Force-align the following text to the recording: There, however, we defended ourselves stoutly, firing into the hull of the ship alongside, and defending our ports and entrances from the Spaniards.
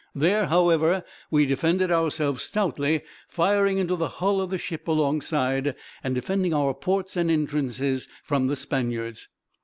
There, 0.15 0.47
however, 0.47 1.03
we 1.29 1.45
defended 1.45 1.91
ourselves 1.91 2.41
stoutly, 2.41 3.03
firing 3.27 3.77
into 3.77 3.95
the 3.95 4.07
hull 4.07 4.41
of 4.41 4.49
the 4.49 4.57
ship 4.57 4.87
alongside, 4.87 5.75
and 6.03 6.15
defending 6.15 6.55
our 6.55 6.73
ports 6.73 7.15
and 7.15 7.29
entrances 7.29 8.07
from 8.23 8.47
the 8.47 8.55
Spaniards. 8.55 9.27